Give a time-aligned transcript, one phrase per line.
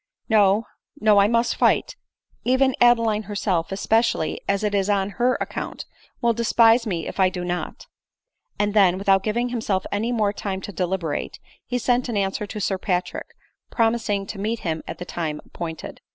[0.29, 0.65] No,
[0.99, 1.95] no; I must fight;
[2.43, 5.85] even Adeline herself, especially as it is on her account,
[6.21, 7.85] will despise me if I do not;"
[8.59, 11.37] and then, without giving himself any more time to deliberate,
[11.67, 13.27] he sent an answer to Sir Patrick,
[13.69, 16.01] promising to meet him at the time appointed.